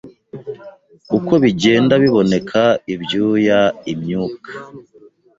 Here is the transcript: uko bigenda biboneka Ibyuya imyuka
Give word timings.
uko 1.17 1.33
bigenda 1.43 1.93
biboneka 2.03 2.61
Ibyuya 2.93 3.61
imyuka 3.91 4.49